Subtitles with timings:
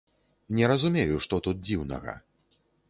[0.59, 2.21] Не разумею, што тут дзіўнага.